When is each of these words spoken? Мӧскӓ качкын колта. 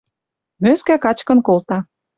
Мӧскӓ 0.61 0.95
качкын 1.03 1.39
колта. 1.47 1.77